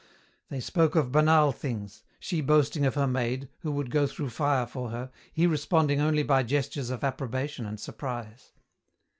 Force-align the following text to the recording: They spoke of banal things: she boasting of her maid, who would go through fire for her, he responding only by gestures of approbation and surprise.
They 0.49 0.59
spoke 0.59 0.95
of 0.95 1.11
banal 1.11 1.51
things: 1.51 2.01
she 2.19 2.41
boasting 2.41 2.87
of 2.87 2.95
her 2.95 3.05
maid, 3.05 3.49
who 3.59 3.71
would 3.73 3.91
go 3.91 4.07
through 4.07 4.29
fire 4.31 4.65
for 4.65 4.89
her, 4.89 5.11
he 5.31 5.45
responding 5.45 6.01
only 6.01 6.23
by 6.23 6.41
gestures 6.41 6.89
of 6.89 7.03
approbation 7.03 7.67
and 7.67 7.79
surprise. 7.79 8.51